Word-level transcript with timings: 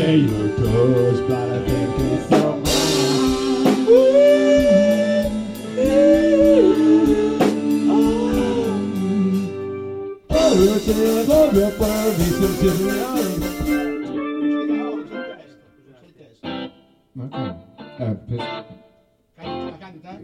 say 0.00 0.16
your 0.16 0.48
goes, 0.56 1.20
but 1.28 1.44
I 1.46 1.60
think 1.66 1.94
it's 1.98 2.20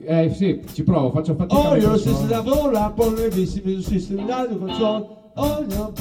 Eh 0.09 0.31
sì, 0.33 0.63
ci 0.73 0.83
provo, 0.85 1.11
faccio 1.11 1.35
fatica. 1.35 1.61
Oh, 1.61 1.75
io 1.77 1.97
si 1.99 2.09
Oh, 5.35 5.67
io 5.67 5.93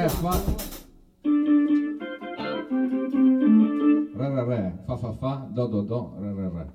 re 4.14 4.44
re 4.46 4.78
fa 4.86 4.96
fa 5.04 5.12
fa 5.12 5.32
do 5.56 5.66
do 5.74 5.82
do 5.82 6.00
re 6.22 6.32
re 6.40 6.48
re 6.58 6.66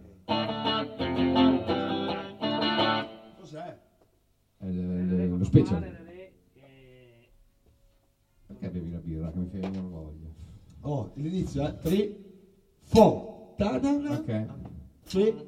cos'è? 3.38 3.78
Eh, 4.58 4.66
eh, 4.66 5.22
eh 5.22 5.26
lo 5.28 5.44
special 5.44 5.82
perché 8.48 8.68
bevi 8.70 8.90
la 8.90 8.98
birra 8.98 9.30
che 9.30 9.38
mi 9.38 9.48
fai 9.50 9.60
venire 9.60 9.82
voglia 9.86 10.30
oh 10.80 11.12
l'inizio 11.14 11.64
è 11.64 11.76
3 11.78 12.16
fo 12.82 13.54
ta 13.56 13.78
3 13.78 15.46